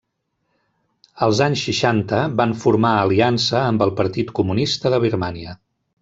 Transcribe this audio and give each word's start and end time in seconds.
Als 1.25 1.41
anys 1.47 1.65
seixanta 1.67 2.21
van 2.41 2.55
formar 2.65 2.93
aliança 3.01 3.57
amb 3.65 3.85
el 3.87 3.93
Partit 4.03 4.33
Comunista 4.41 4.93
de 4.95 5.01
Birmània. 5.09 5.55